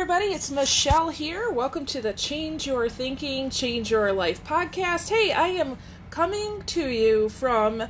everybody. 0.00 0.32
It's 0.32 0.50
Michelle 0.50 1.10
here. 1.10 1.50
Welcome 1.50 1.84
to 1.84 2.00
the 2.00 2.14
Change 2.14 2.66
Your 2.66 2.88
Thinking, 2.88 3.50
Change 3.50 3.90
Your 3.90 4.14
Life 4.14 4.42
podcast. 4.42 5.10
Hey, 5.10 5.30
I 5.30 5.48
am 5.48 5.76
coming 6.08 6.62
to 6.68 6.88
you 6.88 7.28
from 7.28 7.82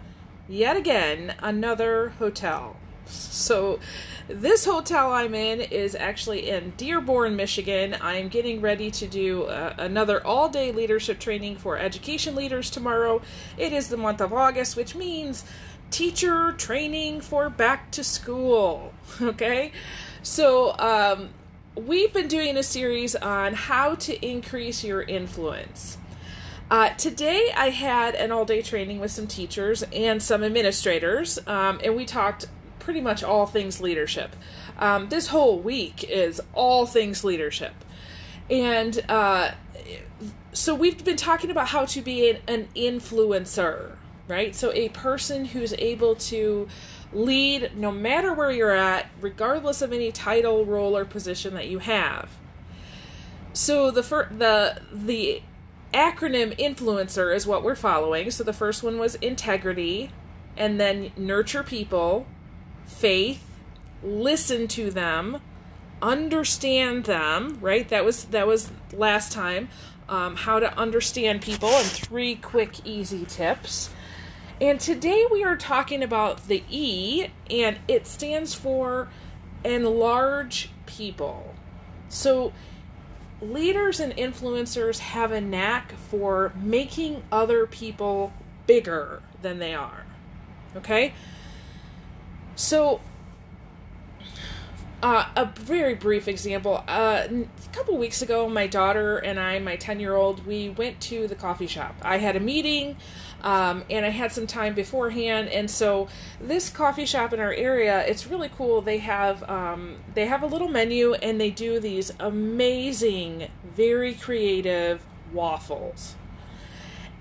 yet 0.48 0.76
again 0.76 1.36
another 1.38 2.08
hotel. 2.18 2.74
So, 3.06 3.78
this 4.26 4.64
hotel 4.64 5.12
I'm 5.12 5.36
in 5.36 5.60
is 5.60 5.94
actually 5.94 6.50
in 6.50 6.72
Dearborn, 6.76 7.36
Michigan. 7.36 7.96
I'm 8.00 8.26
getting 8.26 8.60
ready 8.60 8.90
to 8.90 9.06
do 9.06 9.44
uh, 9.44 9.74
another 9.78 10.26
all 10.26 10.48
day 10.48 10.72
leadership 10.72 11.20
training 11.20 11.58
for 11.58 11.78
education 11.78 12.34
leaders 12.34 12.70
tomorrow. 12.70 13.22
It 13.56 13.72
is 13.72 13.86
the 13.86 13.96
month 13.96 14.20
of 14.20 14.32
August, 14.32 14.76
which 14.76 14.96
means 14.96 15.44
teacher 15.92 16.54
training 16.54 17.20
for 17.20 17.48
back 17.48 17.92
to 17.92 18.02
school. 18.02 18.92
Okay? 19.22 19.70
So, 20.22 20.76
um, 20.78 21.30
we've 21.76 22.12
been 22.12 22.28
doing 22.28 22.56
a 22.56 22.62
series 22.62 23.14
on 23.16 23.54
how 23.54 23.94
to 23.94 24.26
increase 24.26 24.82
your 24.84 25.02
influence. 25.02 25.98
Uh, 26.70 26.90
today, 26.90 27.52
I 27.56 27.70
had 27.70 28.14
an 28.14 28.30
all 28.30 28.44
day 28.44 28.62
training 28.62 29.00
with 29.00 29.10
some 29.10 29.26
teachers 29.26 29.82
and 29.92 30.22
some 30.22 30.44
administrators, 30.44 31.38
um, 31.46 31.80
and 31.82 31.96
we 31.96 32.04
talked 32.04 32.46
pretty 32.78 33.00
much 33.00 33.22
all 33.22 33.46
things 33.46 33.80
leadership. 33.80 34.34
Um, 34.78 35.08
this 35.08 35.28
whole 35.28 35.58
week 35.58 36.04
is 36.04 36.40
all 36.54 36.86
things 36.86 37.24
leadership. 37.24 37.74
And 38.48 39.04
uh, 39.08 39.52
so 40.52 40.74
we've 40.74 41.04
been 41.04 41.16
talking 41.16 41.50
about 41.50 41.68
how 41.68 41.84
to 41.86 42.00
be 42.00 42.30
an, 42.30 42.38
an 42.48 42.68
influencer, 42.74 43.96
right? 44.30 44.54
So 44.54 44.72
a 44.72 44.88
person 44.90 45.44
who's 45.44 45.74
able 45.74 46.14
to 46.14 46.68
lead 47.12 47.72
no 47.76 47.90
matter 47.90 48.32
where 48.32 48.50
you're 48.50 48.70
at, 48.70 49.10
regardless 49.20 49.82
of 49.82 49.92
any 49.92 50.12
title, 50.12 50.64
role, 50.64 50.96
or 50.96 51.04
position 51.04 51.54
that 51.54 51.68
you 51.68 51.80
have. 51.80 52.30
So 53.52 53.90
the 53.90 54.02
fir- 54.02 54.30
the 54.30 54.80
the 54.92 55.42
acronym 55.92 56.56
influencer 56.56 57.34
is 57.34 57.46
what 57.46 57.64
we're 57.64 57.74
following. 57.74 58.30
So 58.30 58.44
the 58.44 58.52
first 58.52 58.82
one 58.82 58.98
was 58.98 59.16
integrity, 59.16 60.12
and 60.56 60.80
then 60.80 61.10
nurture 61.16 61.64
people, 61.64 62.26
faith, 62.86 63.44
listen 64.02 64.68
to 64.68 64.90
them, 64.90 65.40
understand 66.00 67.04
them. 67.04 67.58
Right? 67.60 67.88
That 67.88 68.04
was 68.04 68.24
that 68.26 68.46
was 68.46 68.70
last 68.92 69.32
time. 69.32 69.68
Um, 70.08 70.34
how 70.34 70.58
to 70.58 70.76
understand 70.76 71.40
people 71.40 71.68
and 71.68 71.86
three 71.86 72.34
quick 72.34 72.84
easy 72.84 73.24
tips. 73.24 73.90
And 74.60 74.78
today 74.78 75.26
we 75.30 75.42
are 75.42 75.56
talking 75.56 76.02
about 76.02 76.46
the 76.48 76.62
E, 76.68 77.28
and 77.48 77.78
it 77.88 78.06
stands 78.06 78.52
for 78.52 79.08
enlarge 79.64 80.68
people. 80.84 81.54
So, 82.10 82.52
leaders 83.40 84.00
and 84.00 84.14
influencers 84.16 84.98
have 84.98 85.32
a 85.32 85.40
knack 85.40 85.92
for 85.92 86.52
making 86.60 87.22
other 87.32 87.66
people 87.66 88.34
bigger 88.66 89.22
than 89.40 89.60
they 89.60 89.74
are. 89.74 90.04
Okay? 90.76 91.14
So, 92.54 93.00
uh, 95.02 95.26
a 95.36 95.46
very 95.46 95.94
brief 95.94 96.28
example. 96.28 96.84
Uh, 96.86 97.26
a 97.30 97.74
couple 97.74 97.96
weeks 97.96 98.22
ago, 98.22 98.48
my 98.48 98.66
daughter 98.66 99.18
and 99.18 99.40
I, 99.40 99.58
my 99.58 99.76
10 99.76 100.00
year 100.00 100.14
old, 100.14 100.46
we 100.46 100.70
went 100.70 101.00
to 101.02 101.26
the 101.26 101.34
coffee 101.34 101.66
shop. 101.66 101.94
I 102.02 102.18
had 102.18 102.36
a 102.36 102.40
meeting 102.40 102.96
um, 103.42 103.84
and 103.88 104.04
I 104.04 104.10
had 104.10 104.32
some 104.32 104.46
time 104.46 104.74
beforehand. 104.74 105.48
And 105.48 105.70
so, 105.70 106.08
this 106.40 106.68
coffee 106.68 107.06
shop 107.06 107.32
in 107.32 107.40
our 107.40 107.52
area, 107.52 108.04
it's 108.06 108.26
really 108.26 108.50
cool. 108.50 108.82
They 108.82 108.98
have 108.98 109.48
um, 109.48 109.96
they 110.14 110.26
have 110.26 110.42
a 110.42 110.46
little 110.46 110.68
menu 110.68 111.14
and 111.14 111.40
they 111.40 111.50
do 111.50 111.80
these 111.80 112.12
amazing, 112.20 113.48
very 113.64 114.14
creative 114.14 115.02
waffles. 115.32 116.14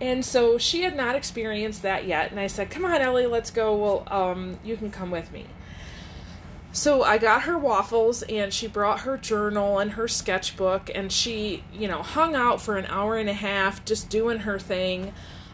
And 0.01 0.23
so 0.23 0.57
she 0.57 0.83
had 0.83 0.95
not 0.95 1.15
experienced 1.15 1.81
that 1.81 2.07
yet. 2.07 2.31
And 2.31 2.39
I 2.39 2.47
said, 2.47 2.69
Come 2.69 2.85
on, 2.85 3.01
Ellie, 3.01 3.25
let's 3.25 3.51
go. 3.51 3.75
Well, 3.75 4.03
um, 4.07 4.57
you 4.63 4.77
can 4.77 4.91
come 4.91 5.11
with 5.11 5.31
me. 5.31 5.45
So 6.71 7.03
I 7.03 7.17
got 7.17 7.43
her 7.43 7.57
waffles 7.57 8.21
and 8.23 8.53
she 8.53 8.67
brought 8.67 9.01
her 9.01 9.17
journal 9.17 9.79
and 9.79 9.91
her 9.91 10.07
sketchbook 10.07 10.91
and 10.93 11.11
she, 11.11 11.63
you 11.73 11.87
know, 11.87 12.03
hung 12.03 12.35
out 12.35 12.61
for 12.61 12.77
an 12.77 12.85
hour 12.85 13.17
and 13.17 13.27
a 13.29 13.33
half 13.33 13.83
just 13.85 14.09
doing 14.09 14.39
her 14.39 14.59
thing. 14.59 15.13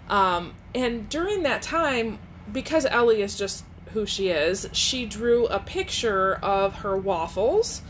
Um, 0.09 0.54
and 0.74 1.08
during 1.08 1.44
that 1.44 1.62
time, 1.62 2.20
because 2.52 2.86
Ellie 2.86 3.22
is 3.22 3.38
just 3.38 3.64
who 3.94 4.06
she 4.06 4.28
is, 4.28 4.68
she 4.74 5.06
drew 5.06 5.48
a 5.48 5.59
picture 5.59 6.36
of 6.36 6.75
her 6.75 6.98
waffles 6.98 7.81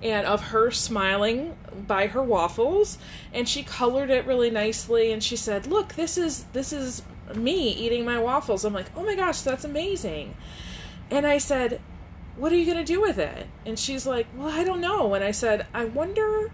and 0.00 0.24
of 0.24 0.40
her 0.48 0.70
smiling 0.70 1.56
by 1.88 2.06
her 2.06 2.22
waffles 2.22 2.98
and 3.34 3.48
she 3.48 3.64
colored 3.64 4.10
it 4.10 4.24
really 4.24 4.50
nicely 4.50 5.10
and 5.10 5.22
she 5.24 5.34
said, 5.34 5.66
"Look, 5.66 5.94
this 5.94 6.16
is 6.16 6.44
this 6.52 6.72
is 6.72 7.02
me 7.34 7.70
eating 7.70 8.04
my 8.04 8.20
waffles." 8.20 8.64
I'm 8.64 8.72
like, 8.72 8.90
"Oh 8.96 9.04
my 9.04 9.16
gosh, 9.16 9.40
that's 9.40 9.64
amazing." 9.64 10.36
And 11.10 11.26
I 11.26 11.38
said, 11.38 11.80
what 12.38 12.52
are 12.52 12.56
you 12.56 12.64
going 12.64 12.78
to 12.78 12.84
do 12.84 13.00
with 13.00 13.18
it? 13.18 13.46
And 13.66 13.78
she's 13.78 14.06
like, 14.06 14.26
well, 14.36 14.48
I 14.48 14.64
don't 14.64 14.80
know. 14.80 15.14
And 15.14 15.24
I 15.24 15.32
said, 15.32 15.66
I 15.74 15.84
wonder, 15.84 16.52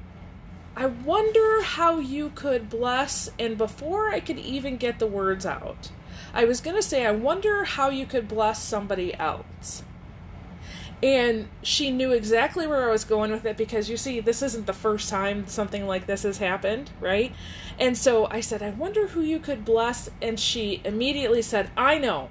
I 0.74 0.86
wonder 0.86 1.62
how 1.62 1.98
you 1.98 2.32
could 2.34 2.70
bless. 2.70 3.30
And 3.38 3.58
before 3.58 4.08
I 4.08 4.20
could 4.20 4.38
even 4.38 4.76
get 4.76 4.98
the 4.98 5.06
words 5.06 5.44
out, 5.44 5.90
I 6.32 6.46
was 6.46 6.60
going 6.60 6.76
to 6.76 6.82
say, 6.82 7.04
I 7.06 7.12
wonder 7.12 7.64
how 7.64 7.90
you 7.90 8.06
could 8.06 8.28
bless 8.28 8.62
somebody 8.62 9.14
else. 9.14 9.82
And 11.02 11.48
she 11.62 11.90
knew 11.90 12.12
exactly 12.12 12.66
where 12.66 12.88
I 12.88 12.90
was 12.90 13.04
going 13.04 13.30
with 13.30 13.44
it 13.44 13.58
because 13.58 13.90
you 13.90 13.98
see, 13.98 14.20
this 14.20 14.40
isn't 14.42 14.66
the 14.66 14.72
first 14.72 15.10
time 15.10 15.46
something 15.46 15.86
like 15.86 16.06
this 16.06 16.22
has 16.22 16.38
happened, 16.38 16.90
right? 16.98 17.34
And 17.78 17.98
so 17.98 18.26
I 18.30 18.40
said, 18.40 18.62
I 18.62 18.70
wonder 18.70 19.08
who 19.08 19.20
you 19.20 19.38
could 19.38 19.66
bless. 19.66 20.10
And 20.22 20.40
she 20.40 20.80
immediately 20.82 21.42
said, 21.42 21.70
I 21.76 21.98
know. 21.98 22.30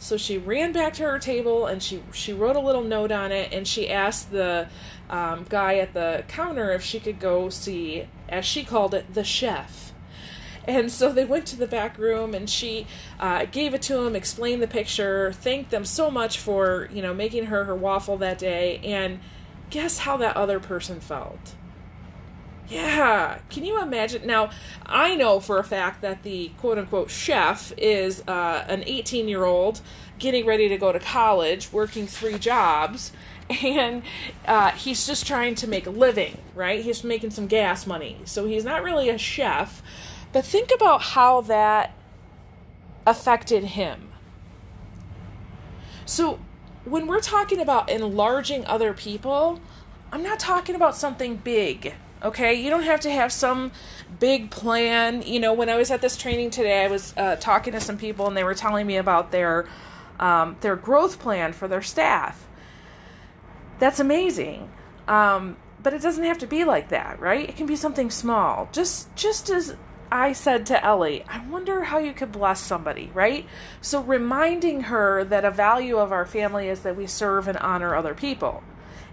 So 0.00 0.16
she 0.16 0.38
ran 0.38 0.72
back 0.72 0.94
to 0.94 1.02
her 1.02 1.18
table 1.18 1.66
and 1.66 1.82
she 1.82 2.02
she 2.12 2.32
wrote 2.32 2.56
a 2.56 2.60
little 2.60 2.82
note 2.82 3.12
on 3.12 3.32
it 3.32 3.52
and 3.52 3.68
she 3.68 3.90
asked 3.90 4.32
the 4.32 4.66
um, 5.10 5.44
guy 5.48 5.76
at 5.76 5.92
the 5.92 6.24
counter 6.26 6.72
if 6.72 6.82
she 6.82 6.98
could 6.98 7.20
go 7.20 7.50
see, 7.50 8.06
as 8.26 8.46
she 8.46 8.64
called 8.64 8.94
it, 8.94 9.12
the 9.12 9.22
chef. 9.22 9.92
And 10.66 10.90
so 10.90 11.12
they 11.12 11.26
went 11.26 11.46
to 11.46 11.56
the 11.56 11.66
back 11.66 11.98
room 11.98 12.34
and 12.34 12.48
she 12.48 12.86
uh, 13.18 13.44
gave 13.44 13.74
it 13.74 13.82
to 13.82 13.98
him, 13.98 14.16
explained 14.16 14.62
the 14.62 14.68
picture, 14.68 15.32
thanked 15.32 15.70
them 15.70 15.84
so 15.84 16.10
much 16.10 16.38
for 16.38 16.88
you 16.90 17.02
know 17.02 17.12
making 17.12 17.46
her 17.46 17.64
her 17.64 17.76
waffle 17.76 18.16
that 18.18 18.38
day, 18.38 18.80
and 18.82 19.20
guess 19.68 19.98
how 19.98 20.16
that 20.16 20.34
other 20.34 20.60
person 20.60 20.98
felt. 21.00 21.54
Yeah, 22.70 23.38
can 23.50 23.64
you 23.64 23.82
imagine? 23.82 24.26
Now, 24.26 24.50
I 24.86 25.16
know 25.16 25.40
for 25.40 25.58
a 25.58 25.64
fact 25.64 26.02
that 26.02 26.22
the 26.22 26.52
quote 26.58 26.78
unquote 26.78 27.10
chef 27.10 27.72
is 27.76 28.22
uh, 28.28 28.64
an 28.68 28.84
18 28.86 29.28
year 29.28 29.44
old 29.44 29.80
getting 30.20 30.46
ready 30.46 30.68
to 30.68 30.78
go 30.78 30.92
to 30.92 31.00
college, 31.00 31.72
working 31.72 32.06
three 32.06 32.38
jobs, 32.38 33.10
and 33.62 34.04
uh, 34.46 34.70
he's 34.70 35.04
just 35.04 35.26
trying 35.26 35.56
to 35.56 35.66
make 35.66 35.86
a 35.86 35.90
living, 35.90 36.38
right? 36.54 36.84
He's 36.84 37.02
making 37.02 37.30
some 37.30 37.48
gas 37.48 37.88
money. 37.88 38.18
So 38.24 38.46
he's 38.46 38.64
not 38.64 38.84
really 38.84 39.08
a 39.08 39.18
chef. 39.18 39.82
But 40.32 40.44
think 40.44 40.70
about 40.72 41.02
how 41.02 41.40
that 41.42 41.92
affected 43.04 43.64
him. 43.64 44.12
So 46.06 46.38
when 46.84 47.08
we're 47.08 47.20
talking 47.20 47.60
about 47.60 47.90
enlarging 47.90 48.64
other 48.66 48.92
people, 48.92 49.60
I'm 50.12 50.22
not 50.22 50.38
talking 50.38 50.76
about 50.76 50.94
something 50.94 51.34
big 51.36 51.94
okay? 52.22 52.54
You 52.54 52.70
don't 52.70 52.82
have 52.82 53.00
to 53.00 53.10
have 53.10 53.32
some 53.32 53.72
big 54.18 54.50
plan. 54.50 55.22
You 55.22 55.40
know 55.40 55.52
when 55.52 55.68
i 55.68 55.76
was 55.76 55.90
at 55.90 56.00
this 56.00 56.16
training 56.16 56.50
today 56.50 56.84
i 56.84 56.88
was 56.88 57.14
uh, 57.16 57.36
talking 57.36 57.72
to 57.72 57.80
some 57.80 57.96
people 57.96 58.26
and 58.26 58.36
they 58.36 58.44
were 58.44 58.54
telling 58.54 58.86
me 58.86 58.96
about 58.96 59.30
their 59.30 59.66
um, 60.18 60.56
their 60.60 60.76
growth 60.76 61.18
plan 61.18 61.52
for 61.52 61.66
their 61.66 61.82
staff. 61.82 62.46
That's 63.78 64.00
amazing. 64.00 64.70
Um, 65.08 65.56
but 65.82 65.94
it 65.94 66.02
doesn't 66.02 66.24
have 66.24 66.38
to 66.38 66.46
be 66.46 66.64
like 66.64 66.90
that 66.90 67.20
right? 67.20 67.48
It 67.48 67.56
can 67.56 67.66
be 67.66 67.76
something 67.76 68.10
small. 68.10 68.68
Just 68.72 69.14
just 69.16 69.50
as 69.50 69.74
i 70.12 70.32
said 70.32 70.66
to 70.66 70.84
ellie 70.84 71.22
i 71.28 71.38
wonder 71.46 71.84
how 71.84 71.96
you 71.96 72.12
could 72.12 72.32
bless 72.32 72.60
somebody 72.60 73.10
right? 73.14 73.46
So 73.80 74.02
reminding 74.02 74.82
her 74.82 75.22
that 75.24 75.44
a 75.44 75.52
value 75.52 75.98
of 75.98 76.10
our 76.10 76.26
family 76.26 76.68
is 76.68 76.80
that 76.80 76.96
we 76.96 77.06
serve 77.06 77.46
and 77.46 77.56
honor 77.58 77.94
other 77.94 78.14
people 78.14 78.64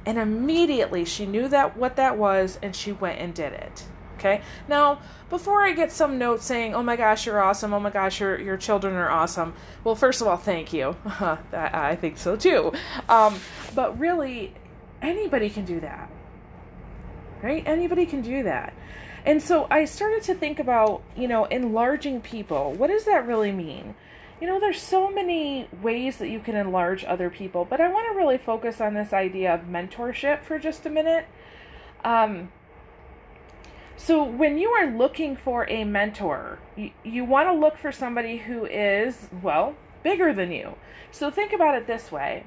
and 0.07 0.18
immediately 0.18 1.04
she 1.04 1.25
knew 1.25 1.50
that 1.50 1.75
what 1.75 1.98
that 1.98 2.18
was 2.18 2.57
and 2.63 2.74
she 2.74 2.94
went 2.94 3.19
and 3.19 3.33
did 3.33 3.51
it. 3.51 3.83
Okay? 4.15 4.42
Now, 4.69 5.01
before 5.30 5.62
I 5.62 5.74
get 5.74 5.92
some 5.92 6.18
note 6.18 6.42
saying, 6.42 6.74
"Oh 6.74 6.81
my 6.81 6.95
gosh, 6.95 7.25
you're 7.25 7.42
awesome. 7.42 7.74
Oh 7.74 7.80
my 7.80 7.89
gosh, 7.89 8.21
your 8.21 8.39
your 8.39 8.56
children 8.56 8.95
are 8.95 9.09
awesome." 9.09 9.54
Well, 9.83 9.95
first 9.95 10.21
of 10.21 10.27
all, 10.27 10.38
thank 10.38 10.71
you. 10.71 10.95
I 11.06 11.98
think 12.00 12.18
so 12.18 12.38
too. 12.38 12.71
Um, 13.09 13.38
but 13.75 14.00
really, 14.00 14.54
anybody 15.01 15.50
can 15.50 15.65
do 15.65 15.81
that. 15.81 16.10
Right? 17.44 17.63
Anybody 17.68 18.06
can 18.06 18.21
do 18.21 18.44
that. 18.44 18.74
And 19.25 19.44
so 19.44 19.68
I 19.69 19.83
started 19.83 20.24
to 20.24 20.36
think 20.36 20.57
about, 20.57 21.03
you 21.18 21.27
know, 21.27 21.44
enlarging 21.45 22.21
people. 22.21 22.71
What 22.71 22.88
does 22.88 23.03
that 23.06 23.27
really 23.27 23.51
mean? 23.51 23.94
You 24.39 24.48
know, 24.48 24.60
there's 24.60 24.81
so 24.81 25.10
many 25.10 25.68
ways 25.81 26.18
that 26.18 26.30
you 26.30 26.39
can 26.39 26.56
enlarge 26.56 27.04
other 27.04 27.30
people, 27.30 27.66
but 27.66 27.81
I 27.81 27.92
want 27.92 28.12
to 28.12 28.18
really 28.18 28.38
focus 28.38 28.80
on 28.80 28.94
this 28.94 29.13
idea 29.13 29.54
of 29.54 29.62
mentorship 29.62 30.44
for 30.44 30.60
just 30.60 30.86
a 30.86 30.89
minute. 30.89 31.25
Um, 32.04 32.51
so 33.95 34.24
when 34.24 34.60
you 34.60 34.69
are 34.69 34.86
looking 34.86 35.36
for 35.36 35.68
a 35.69 35.84
mentor, 35.84 36.60
you, 36.75 36.92
you 37.04 37.25
want 37.25 37.50
to 37.50 37.54
look 37.54 37.78
for 37.78 37.92
somebody 37.92 38.38
who 38.38 38.66
is, 38.66 39.28
well, 39.42 39.75
bigger 40.04 40.34
than 40.34 40.51
you. 40.51 40.75
So 41.12 41.31
think 41.31 41.51
about 41.51 41.75
it 41.75 41.88
this 41.88 42.12
way. 42.12 42.44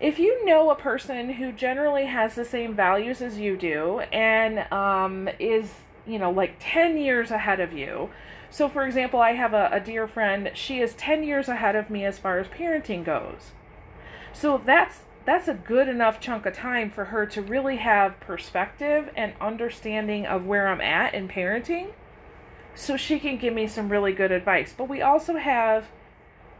If 0.00 0.18
you 0.18 0.44
know 0.46 0.70
a 0.70 0.74
person 0.74 1.34
who 1.34 1.52
generally 1.52 2.06
has 2.06 2.34
the 2.34 2.44
same 2.44 2.74
values 2.74 3.20
as 3.20 3.38
you 3.38 3.56
do 3.56 4.00
and 4.00 4.60
um, 4.72 5.28
is, 5.38 5.70
you 6.06 6.18
know, 6.18 6.30
like 6.30 6.56
10 6.60 6.96
years 6.96 7.30
ahead 7.30 7.60
of 7.60 7.72
you. 7.72 8.08
So, 8.54 8.68
for 8.68 8.86
example, 8.86 9.18
I 9.18 9.32
have 9.32 9.52
a, 9.52 9.68
a 9.72 9.80
dear 9.80 10.06
friend, 10.06 10.52
she 10.54 10.78
is 10.78 10.94
10 10.94 11.24
years 11.24 11.48
ahead 11.48 11.74
of 11.74 11.90
me 11.90 12.04
as 12.04 12.20
far 12.20 12.38
as 12.38 12.46
parenting 12.46 13.04
goes. 13.04 13.50
So 14.32 14.62
that's 14.64 15.00
that's 15.24 15.48
a 15.48 15.54
good 15.54 15.88
enough 15.88 16.20
chunk 16.20 16.46
of 16.46 16.54
time 16.54 16.88
for 16.88 17.06
her 17.06 17.26
to 17.26 17.42
really 17.42 17.78
have 17.78 18.20
perspective 18.20 19.10
and 19.16 19.32
understanding 19.40 20.24
of 20.24 20.46
where 20.46 20.68
I'm 20.68 20.80
at 20.80 21.14
in 21.14 21.26
parenting 21.26 21.94
so 22.76 22.96
she 22.96 23.18
can 23.18 23.38
give 23.38 23.52
me 23.52 23.66
some 23.66 23.88
really 23.88 24.12
good 24.12 24.30
advice. 24.30 24.72
But 24.72 24.88
we 24.88 25.02
also 25.02 25.34
have 25.34 25.86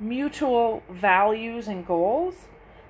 mutual 0.00 0.82
values 0.91 1.69
and 1.69 1.87
goals. 1.87 2.35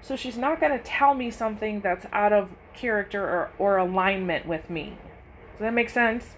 So 0.01 0.17
she's 0.17 0.39
not 0.39 0.61
going 0.61 0.73
to 0.73 0.83
tell 0.83 1.13
me 1.13 1.31
something 1.31 1.83
that's 1.83 2.07
out 2.11 2.33
of 2.33 2.49
character 2.73 3.23
or, 3.23 3.51
or 3.59 3.77
alignment 3.77 4.47
with 4.47 4.71
me. 4.71 4.97
Does 5.59 5.61
that 5.61 5.75
make 5.75 5.91
sense? 5.91 6.37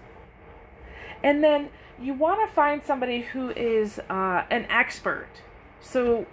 And 1.23 1.41
then 1.41 1.69
you 2.01 2.13
want 2.13 2.47
to 2.47 2.53
find 2.53 2.83
somebody 2.83 3.21
who 3.21 3.49
is 3.51 3.99
uh, 4.09 4.43
an 4.49 4.65
expert. 4.69 5.27
So 5.81 6.25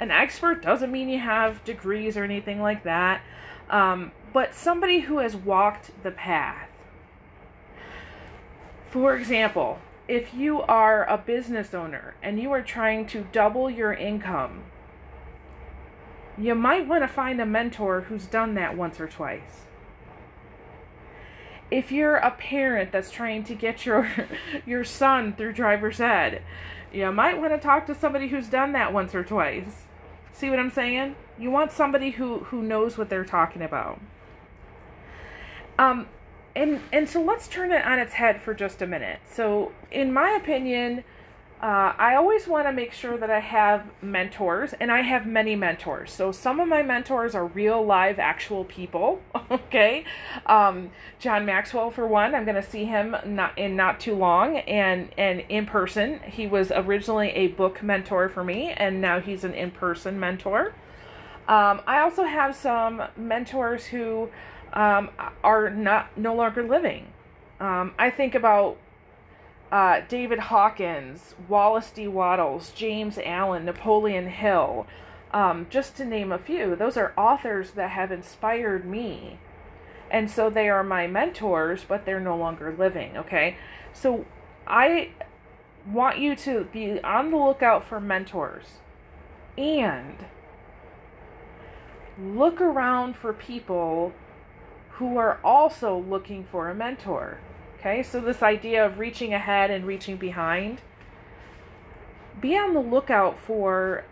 an 0.00 0.10
expert 0.10 0.62
doesn't 0.62 0.90
mean 0.90 1.08
you 1.08 1.18
have 1.18 1.64
degrees 1.64 2.16
or 2.16 2.24
anything 2.24 2.60
like 2.60 2.84
that, 2.84 3.22
um, 3.70 4.12
but 4.32 4.54
somebody 4.54 5.00
who 5.00 5.18
has 5.18 5.36
walked 5.36 5.90
the 6.02 6.10
path. 6.10 6.68
For 8.90 9.16
example, 9.16 9.78
if 10.08 10.34
you 10.34 10.60
are 10.62 11.08
a 11.08 11.16
business 11.16 11.72
owner 11.72 12.14
and 12.22 12.40
you 12.40 12.50
are 12.52 12.62
trying 12.62 13.06
to 13.08 13.26
double 13.32 13.70
your 13.70 13.92
income, 13.92 14.64
you 16.36 16.54
might 16.54 16.86
want 16.86 17.02
to 17.02 17.08
find 17.08 17.40
a 17.40 17.46
mentor 17.46 18.02
who's 18.02 18.26
done 18.26 18.54
that 18.54 18.76
once 18.76 18.98
or 18.98 19.06
twice. 19.06 19.66
If 21.72 21.90
you're 21.90 22.16
a 22.16 22.32
parent 22.32 22.92
that's 22.92 23.10
trying 23.10 23.44
to 23.44 23.54
get 23.54 23.86
your 23.86 24.06
your 24.66 24.84
son 24.84 25.32
through 25.32 25.54
driver's 25.54 26.00
ed, 26.00 26.42
you 26.92 27.10
might 27.10 27.40
want 27.40 27.54
to 27.54 27.58
talk 27.58 27.86
to 27.86 27.94
somebody 27.94 28.28
who's 28.28 28.48
done 28.48 28.72
that 28.72 28.92
once 28.92 29.14
or 29.14 29.24
twice. 29.24 29.86
See 30.34 30.50
what 30.50 30.58
I'm 30.58 30.70
saying? 30.70 31.16
You 31.38 31.50
want 31.50 31.72
somebody 31.72 32.10
who 32.10 32.40
who 32.40 32.62
knows 32.62 32.98
what 32.98 33.08
they're 33.08 33.24
talking 33.24 33.62
about. 33.62 33.98
Um 35.78 36.08
and 36.54 36.78
and 36.92 37.08
so 37.08 37.22
let's 37.22 37.48
turn 37.48 37.72
it 37.72 37.86
on 37.86 37.98
its 37.98 38.12
head 38.12 38.42
for 38.42 38.52
just 38.52 38.82
a 38.82 38.86
minute. 38.86 39.20
So 39.30 39.72
in 39.90 40.12
my 40.12 40.32
opinion, 40.32 41.04
uh, 41.62 41.94
I 41.96 42.16
always 42.16 42.48
want 42.48 42.66
to 42.66 42.72
make 42.72 42.92
sure 42.92 43.16
that 43.16 43.30
I 43.30 43.38
have 43.38 43.86
mentors, 44.02 44.72
and 44.80 44.90
I 44.90 45.02
have 45.02 45.26
many 45.26 45.54
mentors. 45.54 46.10
So 46.10 46.32
some 46.32 46.58
of 46.58 46.66
my 46.66 46.82
mentors 46.82 47.36
are 47.36 47.46
real, 47.46 47.84
live, 47.86 48.18
actual 48.18 48.64
people. 48.64 49.20
Okay, 49.52 50.04
um, 50.46 50.90
John 51.18 51.44
Maxwell 51.44 51.90
for 51.90 52.06
one. 52.06 52.34
I'm 52.34 52.44
going 52.44 52.56
to 52.56 52.62
see 52.62 52.86
him 52.86 53.14
not 53.26 53.56
in 53.58 53.76
not 53.76 54.00
too 54.00 54.14
long, 54.14 54.56
and 54.58 55.10
and 55.18 55.40
in 55.50 55.66
person. 55.66 56.20
He 56.20 56.46
was 56.46 56.72
originally 56.72 57.28
a 57.30 57.48
book 57.48 57.82
mentor 57.82 58.30
for 58.30 58.42
me, 58.42 58.70
and 58.70 59.02
now 59.02 59.20
he's 59.20 59.44
an 59.44 59.52
in 59.52 59.70
person 59.70 60.18
mentor. 60.18 60.74
Um, 61.48 61.82
I 61.86 62.00
also 62.00 62.24
have 62.24 62.56
some 62.56 63.02
mentors 63.16 63.84
who 63.84 64.30
um, 64.72 65.10
are 65.44 65.68
not 65.68 66.16
no 66.16 66.34
longer 66.34 66.62
living. 66.62 67.08
Um, 67.60 67.92
I 67.98 68.08
think 68.10 68.34
about 68.34 68.78
uh, 69.72 70.02
David 70.06 70.38
Hawkins, 70.38 71.34
Wallace 71.48 71.90
D. 71.90 72.06
Wattles, 72.06 72.72
James 72.72 73.18
Allen, 73.24 73.64
Napoleon 73.64 74.28
Hill, 74.28 74.86
um, 75.32 75.66
just 75.70 75.96
to 75.96 76.04
name 76.04 76.30
a 76.30 76.38
few. 76.38 76.76
Those 76.76 76.98
are 76.98 77.14
authors 77.16 77.70
that 77.70 77.90
have 77.90 78.12
inspired 78.12 78.84
me. 78.84 79.38
And 80.10 80.30
so 80.30 80.50
they 80.50 80.68
are 80.68 80.84
my 80.84 81.06
mentors, 81.06 81.84
but 81.88 82.04
they're 82.04 82.20
no 82.20 82.36
longer 82.36 82.74
living, 82.78 83.16
okay? 83.16 83.56
So 83.94 84.26
I 84.66 85.12
want 85.90 86.18
you 86.18 86.36
to 86.36 86.68
be 86.70 87.00
on 87.02 87.30
the 87.30 87.38
lookout 87.38 87.88
for 87.88 87.98
mentors 87.98 88.66
and 89.56 90.16
look 92.22 92.60
around 92.60 93.16
for 93.16 93.32
people 93.32 94.12
who 94.90 95.16
are 95.16 95.40
also 95.42 95.96
looking 95.96 96.44
for 96.44 96.68
a 96.68 96.74
mentor. 96.74 97.38
Okay, 97.84 98.04
so 98.04 98.20
this 98.20 98.44
idea 98.44 98.86
of 98.86 99.00
reaching 99.00 99.34
ahead 99.34 99.68
and 99.68 99.84
reaching 99.84 100.16
behind. 100.16 100.80
Be 102.40 102.56
on 102.56 102.74
the 102.74 102.80
lookout 102.80 103.40
for, 103.40 104.04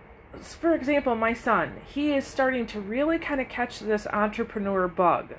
for 0.42 0.74
example, 0.74 1.14
my 1.14 1.34
son. 1.34 1.74
He 1.86 2.12
is 2.12 2.26
starting 2.26 2.66
to 2.66 2.80
really 2.80 3.20
kind 3.20 3.40
of 3.40 3.48
catch 3.48 3.78
this 3.78 4.08
entrepreneur 4.08 4.88
bug. 4.88 5.34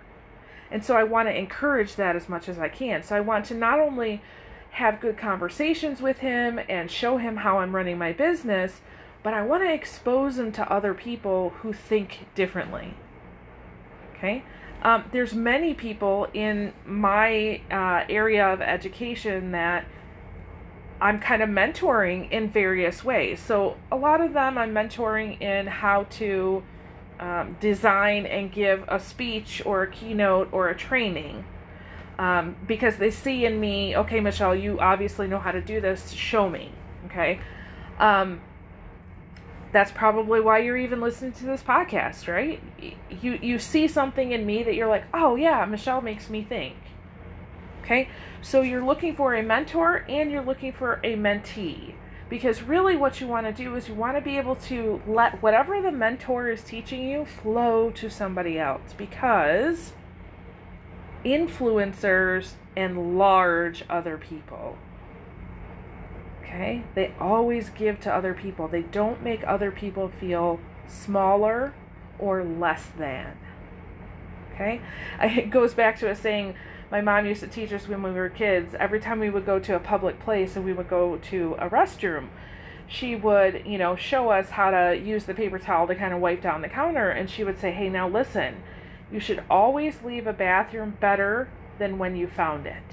And 0.72 0.81
so 0.81 0.95
I 0.95 1.04
want 1.04 1.28
to 1.28 1.38
encourage 1.38 1.95
that 1.98 2.16
as 2.16 2.30
much 2.30 2.48
as 2.48 2.57
I 2.57 2.69
can. 2.69 3.04
So 3.04 3.18
I 3.18 3.19
want 3.19 3.48
to 3.48 3.54
not 3.54 3.81
only 3.81 4.22
have 4.69 5.01
good 5.01 5.18
conversations 5.18 6.01
with 6.01 6.19
him 6.19 6.57
and 6.69 6.89
show 6.89 7.18
him 7.18 7.36
how 7.36 7.57
I'm 7.57 7.75
running 7.75 7.98
my 7.98 8.13
business, 8.13 8.80
but 9.24 9.33
I 9.33 9.42
want 9.42 9.63
to 9.63 9.74
expose 9.74 10.39
him 10.39 10.54
to 10.54 10.72
other 10.72 10.94
people 10.94 11.50
who 11.50 11.74
think 11.74 12.28
differently. 12.33 12.94
Okay? 14.21 14.44
Um, 14.83 15.06
there's 15.12 15.33
many 15.33 15.73
people 15.73 16.27
in 16.33 16.73
my 16.85 17.62
uh, 17.71 18.06
area 18.07 18.47
of 18.47 18.62
education 18.62 19.51
that 19.51 19.85
I'm 21.00 21.19
kind 21.19 21.41
of 21.41 21.50
mentoring 21.50 22.31
in 22.31 22.50
various 22.50 23.03
ways. 23.03 23.39
So 23.39 23.77
a 23.91 23.95
lot 23.95 24.21
of 24.21 24.33
them 24.33 24.57
I'm 24.57 24.73
mentoring 24.73 25.41
in 25.41 25.65
how 25.65 26.03
to 26.12 26.63
um, 27.19 27.57
design 27.59 28.27
and 28.27 28.51
give 28.51 28.85
a 28.88 29.00
speech 29.00 29.63
or 29.65 29.83
a 29.83 29.91
keynote 29.91 30.50
or 30.51 30.69
a 30.69 30.77
training. 30.77 31.44
Um, 32.19 32.56
because 32.68 32.97
they 32.97 33.09
see 33.09 33.45
in 33.45 33.59
me, 33.59 33.97
okay, 33.97 34.19
Michelle, 34.19 34.56
you 34.56 34.79
obviously 34.79 35.27
know 35.27 35.39
how 35.39 35.51
to 35.51 35.62
do 35.62 35.81
this. 35.81 36.12
Show 36.12 36.47
me, 36.50 36.71
okay. 37.07 37.39
Um, 37.97 38.41
that's 39.71 39.92
probably 39.92 40.42
why 40.42 40.59
you're 40.59 40.78
even 40.78 40.99
listening 40.99 41.31
to 41.33 41.45
this 41.45 41.63
podcast, 41.63 42.28
right? 42.28 42.61
You 43.09 43.40
you 43.42 43.59
see 43.59 43.87
something 43.87 44.31
in 44.31 44.45
me 44.45 44.63
that 44.63 44.75
you're 44.75 44.87
like, 44.87 45.06
"Oh 45.13 45.35
yeah, 45.35 45.66
Michelle 45.66 46.01
makes 46.01 46.30
me 46.30 46.44
think." 46.44 46.75
Okay? 47.83 48.09
So 48.42 48.61
you're 48.61 48.83
looking 48.83 49.16
for 49.16 49.35
a 49.35 49.44
mentor 49.44 50.06
and 50.07 50.31
you're 50.31 50.44
looking 50.44 50.71
for 50.71 50.99
a 51.04 51.16
mentee. 51.16 51.94
Because 52.30 52.61
really 52.61 52.95
what 52.95 53.19
you 53.19 53.28
want 53.28 53.45
to 53.45 53.51
do 53.51 53.75
is 53.75 53.90
you 53.90 53.94
want 53.94 54.16
to 54.16 54.21
be 54.21 54.37
able 54.37 54.56
to 54.56 55.01
let 55.06 55.42
whatever 55.42 55.81
the 55.81 55.92
mentor 55.92 56.49
is 56.49 56.63
teaching 56.63 57.07
you 57.07 57.25
flow 57.25 57.92
to 57.92 58.09
somebody 58.09 58.57
else 58.57 58.94
because 58.97 59.92
influencers 61.25 62.54
enlarge 62.78 63.83
other 63.90 64.18
people. 64.18 64.78
Okay? 66.54 66.84
They 66.96 67.14
always 67.20 67.70
give 67.70 68.00
to 68.02 68.14
other 68.14 68.34
people. 68.34 68.68
They 68.68 68.81
don't 68.81 69.24
make 69.24 69.42
other 69.48 69.72
people 69.72 70.12
feel 70.20 70.60
smaller 70.88 71.74
or 72.20 72.44
less 72.44 72.88
than. 72.98 73.38
Okay? 74.54 74.81
It 75.22 75.50
goes 75.50 75.74
back 75.74 75.98
to 76.00 76.10
a 76.10 76.16
saying 76.16 76.56
my 76.92 77.00
mom 77.00 77.26
used 77.26 77.40
to 77.40 77.48
teach 77.48 77.72
us 77.72 77.88
when 77.88 78.04
we 78.04 78.12
were 78.12 78.30
kids. 78.30 78.76
Every 78.78 79.00
time 79.00 79.20
we 79.20 79.30
would 79.30 79.46
go 79.46 79.60
to 79.60 79.76
a 79.76 79.80
public 79.80 80.20
place 80.20 80.58
and 80.58 80.66
we 80.66 80.74
would 80.74 80.90
go 80.90 81.18
to 81.18 81.56
a 81.58 81.70
restroom, 81.70 82.28
she 82.86 83.16
would, 83.16 83.66
you 83.66 83.78
know, 83.78 83.96
show 83.96 84.30
us 84.30 84.50
how 84.50 84.72
to 84.72 84.98
use 84.98 85.24
the 85.24 85.34
paper 85.34 85.58
towel 85.58 85.88
to 85.88 85.96
kind 85.96 86.14
of 86.14 86.20
wipe 86.20 86.42
down 86.42 86.62
the 86.62 86.68
counter. 86.68 87.10
And 87.10 87.30
she 87.30 87.46
would 87.46 87.60
say, 87.60 87.72
hey, 87.72 87.88
now 87.88 88.10
listen, 88.10 88.56
you 89.10 89.22
should 89.22 89.42
always 89.50 90.02
leave 90.04 90.28
a 90.28 90.34
bathroom 90.34 90.98
better 91.00 91.48
than 91.80 91.98
when 91.98 92.18
you 92.18 92.28
found 92.28 92.68
it. 92.68 92.84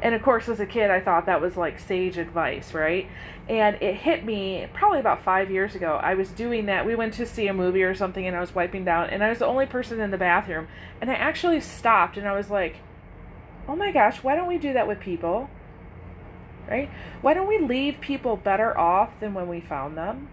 And 0.00 0.14
of 0.14 0.22
course, 0.22 0.48
as 0.48 0.60
a 0.60 0.66
kid, 0.66 0.90
I 0.90 1.00
thought 1.00 1.26
that 1.26 1.40
was 1.40 1.56
like 1.56 1.78
sage 1.78 2.18
advice, 2.18 2.72
right? 2.72 3.08
And 3.48 3.76
it 3.82 3.94
hit 3.96 4.24
me 4.24 4.68
probably 4.72 5.00
about 5.00 5.24
five 5.24 5.50
years 5.50 5.74
ago. 5.74 5.98
I 6.00 6.14
was 6.14 6.30
doing 6.30 6.66
that. 6.66 6.86
We 6.86 6.94
went 6.94 7.14
to 7.14 7.26
see 7.26 7.48
a 7.48 7.54
movie 7.54 7.82
or 7.82 7.94
something, 7.94 8.26
and 8.26 8.36
I 8.36 8.40
was 8.40 8.54
wiping 8.54 8.84
down, 8.84 9.10
and 9.10 9.24
I 9.24 9.30
was 9.30 9.38
the 9.38 9.46
only 9.46 9.66
person 9.66 10.00
in 10.00 10.10
the 10.10 10.18
bathroom. 10.18 10.68
And 11.00 11.10
I 11.10 11.14
actually 11.14 11.60
stopped 11.60 12.16
and 12.16 12.28
I 12.28 12.32
was 12.36 12.50
like, 12.50 12.76
oh 13.66 13.76
my 13.76 13.92
gosh, 13.92 14.22
why 14.22 14.36
don't 14.36 14.48
we 14.48 14.58
do 14.58 14.72
that 14.72 14.86
with 14.86 15.00
people? 15.00 15.50
Right? 16.68 16.90
Why 17.22 17.34
don't 17.34 17.48
we 17.48 17.58
leave 17.58 18.00
people 18.00 18.36
better 18.36 18.76
off 18.76 19.18
than 19.20 19.34
when 19.34 19.48
we 19.48 19.60
found 19.60 19.96
them? 19.96 20.28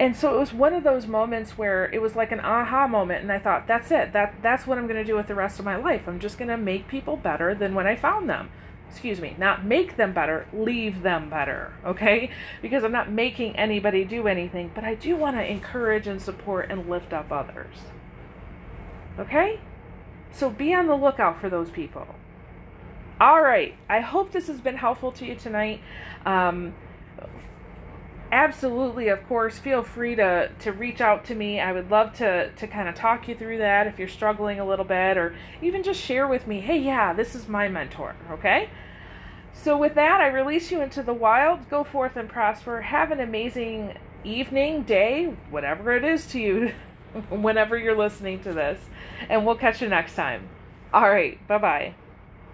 And 0.00 0.16
so 0.16 0.34
it 0.34 0.38
was 0.38 0.52
one 0.52 0.74
of 0.74 0.84
those 0.84 1.06
moments 1.06 1.58
where 1.58 1.90
it 1.92 2.00
was 2.00 2.16
like 2.16 2.32
an 2.32 2.40
aha 2.40 2.86
moment 2.86 3.22
and 3.22 3.32
i 3.32 3.38
thought 3.38 3.66
that's 3.66 3.90
it 3.90 4.12
that 4.12 4.34
that's 4.42 4.66
what 4.66 4.78
i'm 4.78 4.86
going 4.86 4.98
to 4.98 5.04
do 5.04 5.16
with 5.16 5.26
the 5.26 5.34
rest 5.34 5.58
of 5.58 5.64
my 5.64 5.76
life 5.76 6.02
i'm 6.06 6.20
just 6.20 6.38
going 6.38 6.48
to 6.48 6.56
make 6.56 6.88
people 6.88 7.16
better 7.16 7.54
than 7.54 7.74
when 7.74 7.86
i 7.86 7.96
found 7.96 8.28
them 8.28 8.50
excuse 8.90 9.20
me 9.20 9.34
not 9.38 9.64
make 9.64 9.96
them 9.96 10.12
better 10.12 10.46
leave 10.52 11.02
them 11.02 11.30
better 11.30 11.72
okay 11.84 12.30
because 12.60 12.84
i'm 12.84 12.92
not 12.92 13.10
making 13.10 13.56
anybody 13.56 14.04
do 14.04 14.28
anything 14.28 14.70
but 14.74 14.84
i 14.84 14.94
do 14.94 15.16
want 15.16 15.36
to 15.36 15.50
encourage 15.50 16.06
and 16.06 16.20
support 16.20 16.70
and 16.70 16.88
lift 16.88 17.12
up 17.12 17.32
others 17.32 17.76
okay 19.18 19.58
So 20.32 20.50
be 20.50 20.74
on 20.74 20.86
the 20.86 20.96
lookout 20.96 21.40
for 21.40 21.50
those 21.50 21.70
people. 21.70 22.06
All 23.20 23.42
right. 23.42 23.74
I 23.88 24.00
hope 24.00 24.32
this 24.32 24.48
has 24.48 24.60
been 24.60 24.76
helpful 24.76 25.12
to 25.12 25.26
you 25.26 25.36
tonight. 25.36 25.80
Um, 26.26 26.74
absolutely, 28.32 29.08
of 29.08 29.24
course, 29.28 29.58
feel 29.58 29.82
free 29.82 30.16
to, 30.16 30.50
to 30.60 30.72
reach 30.72 31.00
out 31.00 31.24
to 31.26 31.34
me. 31.34 31.60
I 31.60 31.72
would 31.72 31.90
love 31.90 32.14
to, 32.14 32.50
to 32.50 32.66
kind 32.66 32.88
of 32.88 32.94
talk 32.94 33.28
you 33.28 33.36
through 33.36 33.58
that 33.58 33.86
if 33.86 33.98
you're 33.98 34.08
struggling 34.08 34.58
a 34.58 34.66
little 34.66 34.84
bit, 34.84 35.16
or 35.16 35.36
even 35.60 35.82
just 35.82 36.00
share 36.00 36.26
with 36.26 36.46
me, 36.46 36.60
hey, 36.60 36.78
yeah, 36.78 37.12
this 37.12 37.34
is 37.34 37.46
my 37.46 37.68
mentor, 37.68 38.16
okay? 38.30 38.70
So, 39.52 39.76
with 39.76 39.94
that, 39.94 40.20
I 40.20 40.28
release 40.28 40.72
you 40.72 40.80
into 40.80 41.02
the 41.02 41.12
wild. 41.12 41.68
Go 41.68 41.84
forth 41.84 42.16
and 42.16 42.28
prosper. 42.28 42.80
Have 42.80 43.12
an 43.12 43.20
amazing 43.20 43.96
evening, 44.24 44.82
day, 44.82 45.26
whatever 45.50 45.94
it 45.94 46.04
is 46.04 46.26
to 46.28 46.40
you, 46.40 46.72
whenever 47.30 47.76
you're 47.76 47.96
listening 47.96 48.40
to 48.44 48.52
this. 48.52 48.80
And 49.28 49.46
we'll 49.46 49.56
catch 49.56 49.82
you 49.82 49.88
next 49.88 50.14
time. 50.14 50.48
All 50.92 51.08
right. 51.08 51.46
Bye 51.46 51.58
bye. 51.58 51.94